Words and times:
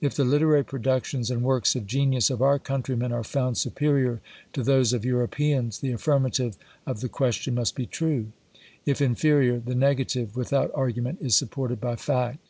If 0.00 0.16
the 0.16 0.24
literary 0.24 0.64
productions 0.64 1.30
and 1.30 1.40
works 1.44 1.76
of 1.76 1.86
genius 1.86 2.30
of 2.30 2.42
our 2.42 2.58
countrymen 2.58 3.12
are 3.12 3.22
found 3.22 3.56
superiour 3.58 4.20
to 4.52 4.64
those 4.64 4.92
of 4.92 5.04
Europeans, 5.04 5.78
the 5.78 5.92
affirmative 5.92 6.58
of 6.84 7.00
the 7.00 7.08
question 7.08 7.54
must 7.54 7.76
be 7.76 7.86
true; 7.86 8.32
if 8.84 9.00
inferiour, 9.00 9.60
the 9.64 9.76
negative, 9.76 10.34
without 10.36 10.72
argu 10.72 10.96
ment, 11.02 11.18
is 11.22 11.36
supported 11.36 11.80
by 11.80 11.94
fact. 11.94 12.40